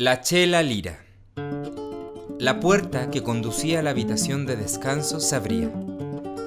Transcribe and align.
La 0.00 0.22
Chela 0.22 0.62
Lira. 0.62 0.98
La 2.38 2.58
puerta 2.58 3.10
que 3.10 3.22
conducía 3.22 3.80
a 3.80 3.82
la 3.82 3.90
habitación 3.90 4.46
de 4.46 4.56
descanso 4.56 5.20
se 5.20 5.36
abría. 5.36 5.70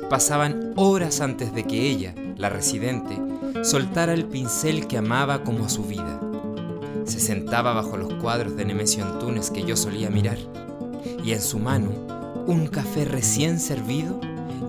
Pasaban 0.09 0.73
horas 0.75 1.21
antes 1.21 1.53
de 1.53 1.63
que 1.65 1.87
ella, 1.87 2.15
la 2.35 2.49
residente, 2.49 3.15
soltara 3.63 4.15
el 4.15 4.25
pincel 4.25 4.87
que 4.87 4.97
amaba 4.97 5.43
como 5.43 5.65
a 5.65 5.69
su 5.69 5.83
vida. 5.83 6.19
Se 7.05 7.19
sentaba 7.19 7.73
bajo 7.73 7.95
los 7.95 8.15
cuadros 8.15 8.55
de 8.55 8.65
Nemesio 8.65 9.05
Antunes 9.05 9.51
que 9.51 9.63
yo 9.63 9.77
solía 9.77 10.09
mirar, 10.09 10.39
y 11.23 11.33
en 11.33 11.41
su 11.41 11.59
mano 11.59 11.91
un 12.47 12.65
café 12.65 13.05
recién 13.05 13.59
servido 13.59 14.19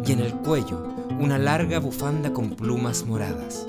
y 0.07 0.13
en 0.13 0.21
el 0.21 0.35
cuello 0.35 0.95
una 1.19 1.39
larga 1.39 1.79
bufanda 1.79 2.35
con 2.35 2.51
plumas 2.51 3.07
moradas, 3.07 3.67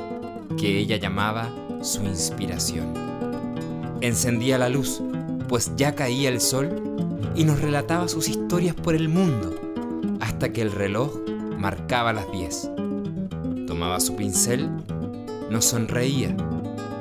que 0.58 0.78
ella 0.78 0.98
llamaba 0.98 1.56
su 1.84 2.04
inspiración. 2.04 3.15
Encendía 4.06 4.60
la 4.60 4.70
luz, 4.70 5.02
pues 5.50 5.72
ya 5.78 5.96
caía 5.96 6.30
el 6.30 6.40
sol, 6.40 6.70
y 7.36 7.44
nos 7.44 7.60
relataba 7.60 8.08
sus 8.08 8.30
historias 8.30 8.76
por 8.76 8.94
el 8.94 9.10
mundo, 9.10 9.56
hasta 10.20 10.54
que 10.54 10.62
el 10.62 10.72
reloj 10.72 11.18
marcaba 11.58 12.14
las 12.14 12.32
diez. 12.32 12.70
Tomaba 13.66 14.00
su 14.00 14.16
pincel, 14.16 14.70
nos 15.50 15.66
sonreía 15.66 16.38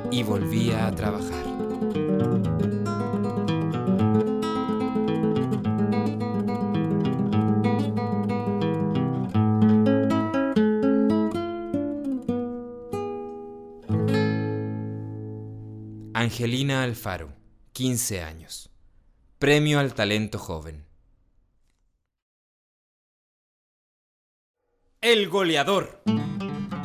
y 0.09 0.23
volvía 0.23 0.87
a 0.87 0.95
trabajar. 0.95 1.45
Angelina 16.17 16.81
Alfaro, 16.81 17.33
15 17.73 18.21
años. 18.21 18.69
Premio 19.37 19.79
al 19.79 19.93
Talento 19.93 20.39
Joven. 20.39 20.85
El 25.01 25.27
goleador. 25.27 26.01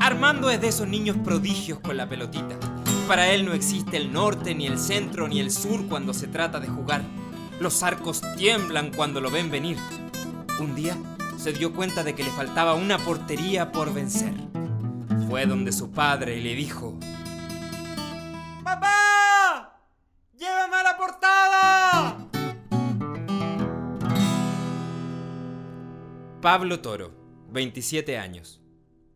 Armando 0.00 0.50
es 0.50 0.61
de 0.61 0.67
esos 0.67 0.89
niños 0.89 1.17
prodigios 1.19 1.78
con 1.78 1.97
la 1.97 2.09
pelotita. 2.09 2.59
Para 3.06 3.31
él 3.31 3.45
no 3.45 3.53
existe 3.53 3.98
el 3.98 4.12
norte, 4.12 4.53
ni 4.56 4.67
el 4.67 4.81
centro, 4.81 5.28
ni 5.28 5.39
el 5.39 5.53
sur 5.53 5.87
cuando 5.87 6.12
se 6.12 6.27
trata 6.27 6.59
de 6.59 6.67
jugar. 6.67 7.05
Los 7.61 7.84
arcos 7.84 8.22
tiemblan 8.37 8.92
cuando 8.92 9.20
lo 9.20 9.31
ven 9.31 9.48
venir. 9.48 9.77
Un 10.59 10.75
día 10.75 10.97
se 11.39 11.53
dio 11.53 11.72
cuenta 11.72 12.03
de 12.03 12.17
que 12.17 12.25
le 12.25 12.31
faltaba 12.31 12.75
una 12.75 12.98
portería 12.98 13.70
por 13.70 13.94
vencer. 13.94 14.34
Fue 15.28 15.47
donde 15.47 15.70
su 15.70 15.92
padre 15.92 16.41
le 16.41 16.56
dijo, 16.56 16.98
Pablo 26.42 26.80
Toro, 26.80 27.12
27 27.50 28.16
años. 28.16 28.62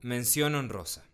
Mención 0.02 0.54
honrosa. 0.56 1.06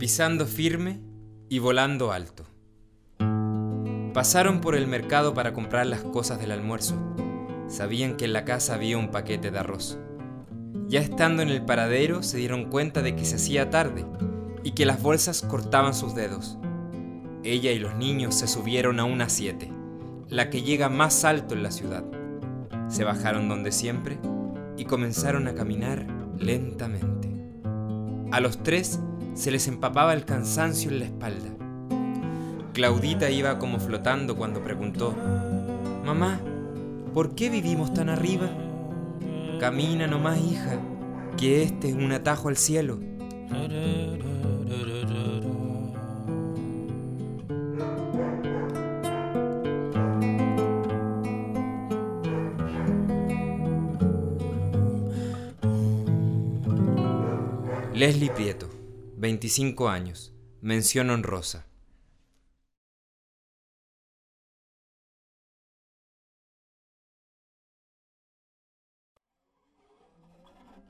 Pisando 0.00 0.46
firme 0.46 1.00
y 1.48 1.60
volando 1.60 2.10
alto. 2.10 2.55
Pasaron 4.16 4.62
por 4.62 4.74
el 4.76 4.86
mercado 4.86 5.34
para 5.34 5.52
comprar 5.52 5.86
las 5.86 6.00
cosas 6.00 6.40
del 6.40 6.50
almuerzo. 6.50 6.94
Sabían 7.68 8.16
que 8.16 8.24
en 8.24 8.32
la 8.32 8.46
casa 8.46 8.72
había 8.72 8.96
un 8.96 9.10
paquete 9.10 9.50
de 9.50 9.58
arroz. 9.58 9.98
Ya 10.88 11.00
estando 11.00 11.42
en 11.42 11.50
el 11.50 11.66
paradero 11.66 12.22
se 12.22 12.38
dieron 12.38 12.70
cuenta 12.70 13.02
de 13.02 13.14
que 13.14 13.26
se 13.26 13.36
hacía 13.36 13.68
tarde 13.68 14.06
y 14.62 14.70
que 14.70 14.86
las 14.86 15.02
bolsas 15.02 15.42
cortaban 15.42 15.92
sus 15.92 16.14
dedos. 16.14 16.56
Ella 17.44 17.72
y 17.72 17.78
los 17.78 17.94
niños 17.96 18.34
se 18.34 18.46
subieron 18.46 19.00
a 19.00 19.04
una 19.04 19.28
siete, 19.28 19.70
la 20.30 20.48
que 20.48 20.62
llega 20.62 20.88
más 20.88 21.26
alto 21.26 21.52
en 21.52 21.62
la 21.62 21.70
ciudad. 21.70 22.02
Se 22.88 23.04
bajaron 23.04 23.50
donde 23.50 23.70
siempre 23.70 24.18
y 24.78 24.86
comenzaron 24.86 25.46
a 25.46 25.54
caminar 25.54 26.06
lentamente. 26.38 27.28
A 28.32 28.40
los 28.40 28.62
tres 28.62 28.98
se 29.34 29.50
les 29.50 29.68
empapaba 29.68 30.14
el 30.14 30.24
cansancio 30.24 30.90
en 30.90 31.00
la 31.00 31.04
espalda. 31.04 31.65
Claudita 32.76 33.30
iba 33.30 33.58
como 33.58 33.80
flotando 33.80 34.36
cuando 34.36 34.62
preguntó, 34.62 35.14
Mamá, 36.04 36.38
¿por 37.14 37.34
qué 37.34 37.48
vivimos 37.48 37.94
tan 37.94 38.10
arriba? 38.10 38.50
Camina 39.58 40.06
nomás, 40.06 40.38
hija, 40.38 40.78
que 41.38 41.62
este 41.62 41.88
es 41.88 41.94
un 41.94 42.12
atajo 42.12 42.50
al 42.50 42.58
cielo. 42.58 43.00
Leslie 57.94 58.30
Prieto, 58.32 58.68
25 59.16 59.88
años, 59.88 60.34
mención 60.60 61.08
honrosa. 61.08 61.64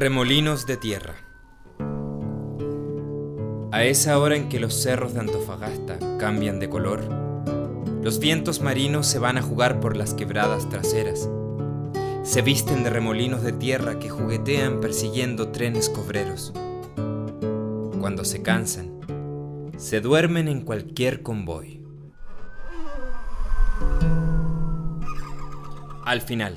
Remolinos 0.00 0.64
de 0.64 0.78
tierra. 0.78 1.14
A 3.70 3.84
esa 3.84 4.18
hora 4.18 4.34
en 4.34 4.48
que 4.48 4.58
los 4.58 4.72
cerros 4.72 5.12
de 5.12 5.20
Antofagasta 5.20 5.98
cambian 6.18 6.58
de 6.58 6.70
color, 6.70 7.02
los 8.02 8.18
vientos 8.18 8.62
marinos 8.62 9.06
se 9.06 9.18
van 9.18 9.36
a 9.36 9.42
jugar 9.42 9.78
por 9.78 9.98
las 9.98 10.14
quebradas 10.14 10.70
traseras. 10.70 11.28
Se 12.22 12.40
visten 12.40 12.82
de 12.82 12.88
remolinos 12.88 13.42
de 13.42 13.52
tierra 13.52 13.98
que 13.98 14.08
juguetean 14.08 14.80
persiguiendo 14.80 15.48
trenes 15.48 15.90
cobreros. 15.90 16.54
Cuando 18.00 18.24
se 18.24 18.40
cansan, 18.40 19.02
se 19.76 20.00
duermen 20.00 20.48
en 20.48 20.62
cualquier 20.62 21.22
convoy. 21.22 21.84
Al 26.06 26.22
final, 26.22 26.56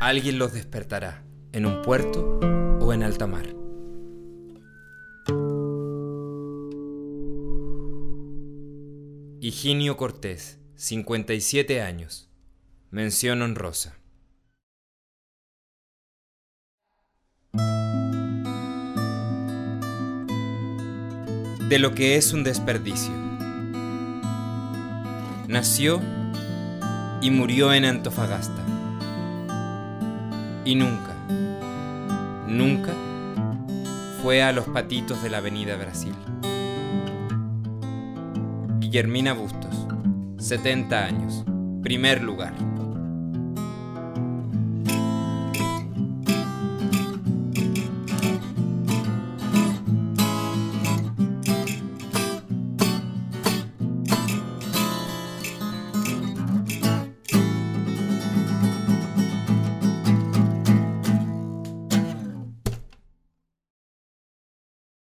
alguien 0.00 0.38
los 0.38 0.54
despertará 0.54 1.27
en 1.52 1.66
un 1.66 1.82
puerto 1.82 2.40
o 2.80 2.92
en 2.92 3.02
alta 3.02 3.26
mar. 3.26 3.46
Higinio 9.40 9.96
Cortés, 9.96 10.58
57 10.74 11.80
años. 11.80 12.28
Mención 12.90 13.42
honrosa. 13.42 13.98
De 21.68 21.78
lo 21.78 21.94
que 21.94 22.16
es 22.16 22.32
un 22.32 22.44
desperdicio. 22.44 23.12
Nació 25.46 26.00
y 27.20 27.30
murió 27.30 27.72
en 27.72 27.84
Antofagasta. 27.84 28.64
Y 30.64 30.74
nunca, 30.74 31.07
nunca 32.48 32.92
fue 34.22 34.42
a 34.42 34.52
los 34.52 34.64
patitos 34.66 35.22
de 35.22 35.30
la 35.30 35.38
Avenida 35.38 35.76
Brasil. 35.76 36.14
Guillermina 38.80 39.34
Bustos, 39.34 39.86
70 40.38 41.04
años, 41.04 41.44
primer 41.82 42.22
lugar. 42.22 42.54